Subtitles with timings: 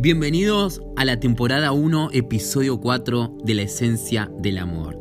[0.00, 4.96] Bienvenidos a la temporada 1, episodio 4 de la esencia del amor.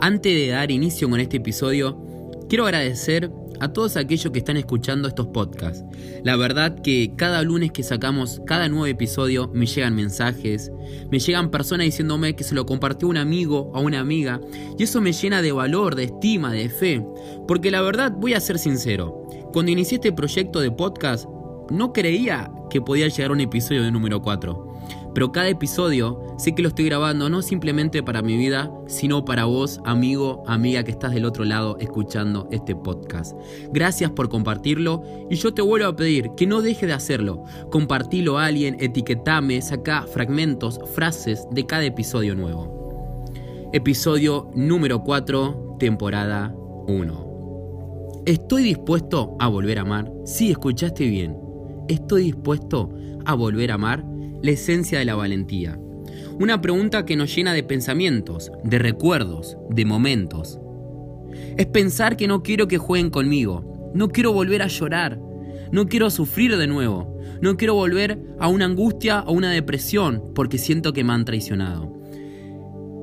[0.00, 1.98] Antes de dar inicio con este episodio,
[2.46, 5.82] quiero agradecer a todos aquellos que están escuchando estos podcasts.
[6.24, 10.70] La verdad que cada lunes que sacamos cada nuevo episodio me llegan mensajes,
[11.10, 14.42] me llegan personas diciéndome que se lo compartió un amigo o una amiga
[14.76, 17.02] y eso me llena de valor, de estima, de fe.
[17.46, 21.24] Porque la verdad voy a ser sincero, cuando inicié este proyecto de podcast
[21.70, 24.68] no creía que podía llegar a un episodio de número 4.
[25.14, 29.46] Pero cada episodio sé que lo estoy grabando no simplemente para mi vida, sino para
[29.46, 33.36] vos, amigo, amiga que estás del otro lado escuchando este podcast.
[33.72, 37.42] Gracias por compartirlo y yo te vuelvo a pedir que no deje de hacerlo.
[37.70, 43.26] Compartilo a alguien, etiquetame, saca fragmentos, frases de cada episodio nuevo.
[43.72, 46.54] Episodio número 4, temporada
[46.86, 48.22] 1.
[48.24, 50.12] ¿Estoy dispuesto a volver a amar?
[50.24, 51.47] Sí, escuchaste bien
[51.88, 52.90] ¿Estoy dispuesto
[53.24, 54.04] a volver a amar?
[54.42, 55.78] La esencia de la valentía.
[56.38, 60.58] Una pregunta que nos llena de pensamientos, de recuerdos, de momentos.
[61.56, 65.18] Es pensar que no quiero que jueguen conmigo, no quiero volver a llorar,
[65.72, 70.58] no quiero sufrir de nuevo, no quiero volver a una angustia o una depresión porque
[70.58, 71.98] siento que me han traicionado.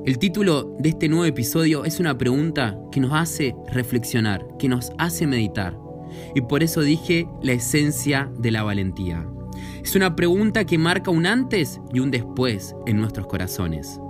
[0.04, 4.92] El título de este nuevo episodio es una pregunta que nos hace reflexionar, que nos
[4.98, 5.76] hace meditar.
[6.34, 9.26] Y por eso dije la esencia de la valentía.
[9.82, 14.00] Es una pregunta que marca un antes y un después en nuestros corazones.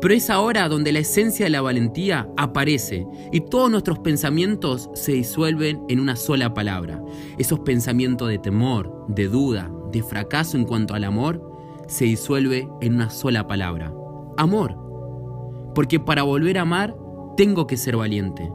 [0.00, 5.12] Pero es ahora donde la esencia de la valentía aparece y todos nuestros pensamientos se
[5.12, 7.02] disuelven en una sola palabra.
[7.38, 11.46] Esos pensamientos de temor, de duda, de fracaso en cuanto al amor,
[11.86, 13.92] se disuelve en una sola palabra.
[14.38, 14.76] Amor.
[15.74, 16.96] Porque para volver a amar,
[17.36, 18.50] tengo que ser valiente.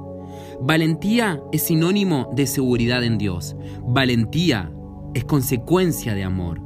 [0.61, 3.55] Valentía es sinónimo de seguridad en Dios.
[3.85, 4.71] Valentía
[5.13, 6.61] es consecuencia de amor.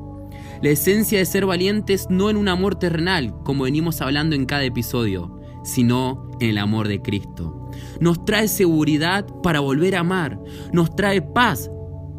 [0.61, 4.63] La esencia de ser valientes no en un amor terrenal, como venimos hablando en cada
[4.63, 7.69] episodio, sino en el amor de Cristo.
[7.99, 10.39] Nos trae seguridad para volver a amar.
[10.71, 11.71] Nos trae paz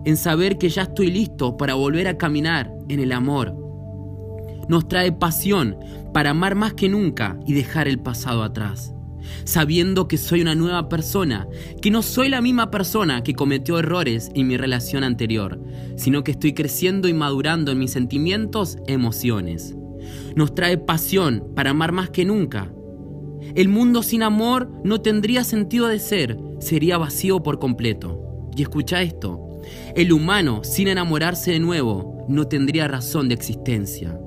[0.04, 3.54] en saber que ya estoy listo para volver a caminar en el amor.
[4.68, 5.76] Nos trae pasión
[6.12, 8.94] para amar más que nunca y dejar el pasado atrás
[9.44, 11.48] sabiendo que soy una nueva persona,
[11.80, 15.60] que no soy la misma persona que cometió errores en mi relación anterior,
[15.96, 19.74] sino que estoy creciendo y madurando en mis sentimientos emociones.
[20.34, 22.72] Nos trae pasión para amar más que nunca.
[23.54, 28.50] El mundo sin amor no tendría sentido de ser, sería vacío por completo.
[28.56, 29.60] Y escucha esto,
[29.94, 34.18] el humano sin enamorarse de nuevo no tendría razón de existencia.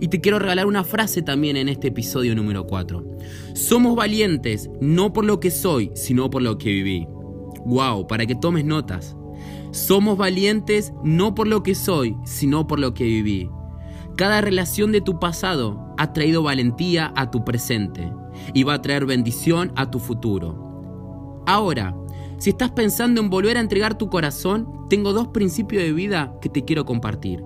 [0.00, 3.04] Y te quiero regalar una frase también en este episodio número 4.
[3.54, 7.06] Somos valientes no por lo que soy, sino por lo que viví.
[7.64, 9.16] Wow, para que tomes notas.
[9.70, 13.50] Somos valientes no por lo que soy, sino por lo que viví.
[14.16, 18.12] Cada relación de tu pasado ha traído valentía a tu presente
[18.54, 21.44] y va a traer bendición a tu futuro.
[21.46, 21.94] Ahora,
[22.38, 26.48] si estás pensando en volver a entregar tu corazón, tengo dos principios de vida que
[26.48, 27.42] te quiero compartir.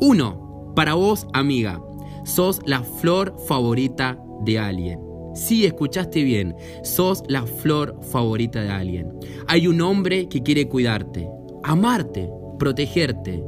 [0.00, 1.82] Uno, para vos, amiga,
[2.24, 5.00] sos la flor favorita de alguien.
[5.34, 9.12] Sí, escuchaste bien, sos la flor favorita de alguien.
[9.46, 11.28] Hay un hombre que quiere cuidarte,
[11.62, 12.28] amarte,
[12.58, 13.42] protegerte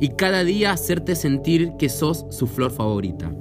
[0.00, 3.32] y cada día hacerte sentir que sos su flor favorita.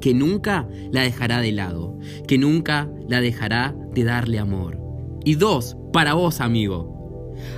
[0.00, 4.78] Que nunca la dejará de lado, que nunca la dejará de darle amor.
[5.24, 6.95] Y dos, para vos, amigo,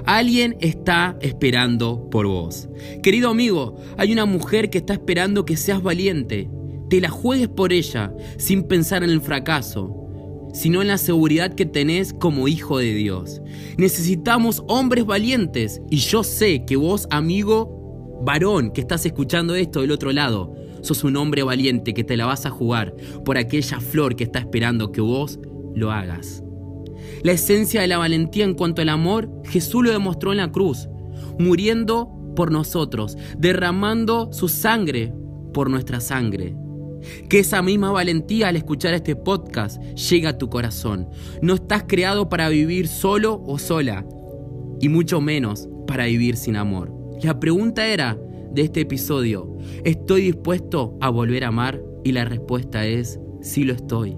[0.04, 2.68] Alguien está esperando por vos.
[3.02, 6.48] Querido amigo, hay una mujer que está esperando que seas valiente.
[6.88, 10.08] Te la juegues por ella sin pensar en el fracaso,
[10.54, 13.42] sino en la seguridad que tenés como hijo de Dios.
[13.76, 19.92] Necesitamos hombres valientes y yo sé que vos, amigo, varón, que estás escuchando esto del
[19.92, 24.16] otro lado, sos un hombre valiente que te la vas a jugar por aquella flor
[24.16, 25.38] que está esperando que vos
[25.74, 26.42] lo hagas.
[27.22, 30.88] La esencia de la valentía en cuanto al amor, Jesús lo demostró en la cruz,
[31.38, 35.12] muriendo por nosotros, derramando su sangre
[35.52, 36.54] por nuestra sangre.
[37.28, 41.08] Que esa misma valentía al escuchar este podcast llegue a tu corazón.
[41.42, 44.06] No estás creado para vivir solo o sola,
[44.80, 46.92] y mucho menos para vivir sin amor.
[47.22, 48.16] La pregunta era
[48.52, 51.82] de este episodio, ¿estoy dispuesto a volver a amar?
[52.04, 54.16] Y la respuesta es, sí lo estoy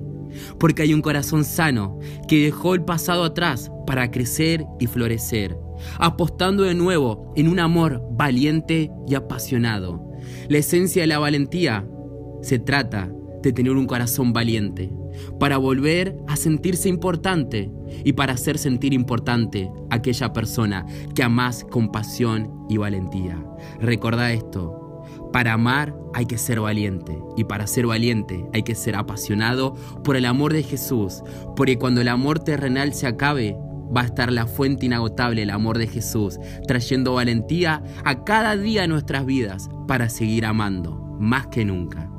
[0.58, 1.98] porque hay un corazón sano
[2.28, 5.56] que dejó el pasado atrás para crecer y florecer,
[5.98, 10.10] apostando de nuevo en un amor valiente y apasionado.
[10.48, 11.86] La esencia de la valentía
[12.42, 13.10] se trata
[13.42, 14.92] de tener un corazón valiente,
[15.38, 17.70] para volver a sentirse importante
[18.04, 23.42] y para hacer sentir importante a aquella persona que amas con pasión y valentía.
[23.80, 24.79] Recordá esto,
[25.32, 30.16] Para amar hay que ser valiente y para ser valiente hay que ser apasionado por
[30.16, 31.22] el amor de Jesús,
[31.56, 33.56] porque cuando el amor terrenal se acabe,
[33.96, 38.82] va a estar la fuente inagotable, el amor de Jesús, trayendo valentía a cada día
[38.82, 42.10] de nuestras vidas para seguir amando, más que nunca.